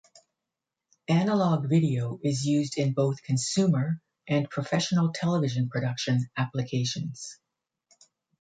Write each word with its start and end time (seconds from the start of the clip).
Analog 1.09 1.69
video 1.69 2.19
is 2.23 2.43
used 2.43 2.79
in 2.79 2.95
both 2.95 3.21
consumer 3.21 4.01
and 4.27 4.49
professional 4.49 5.11
television 5.13 5.69
production 5.69 6.27
applications. 6.35 7.37